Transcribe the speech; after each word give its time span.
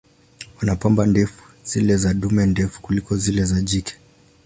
Wana 0.59 0.75
pamba 0.75 1.05
ndefu, 1.05 1.43
zile 1.63 1.97
za 1.97 2.13
dume 2.13 2.45
ndefu 2.45 2.81
kuliko 2.81 3.15
zile 3.17 3.45
za 3.45 3.61
jike. 3.61 3.93